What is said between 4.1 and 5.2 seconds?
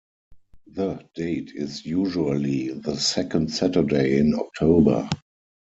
in October.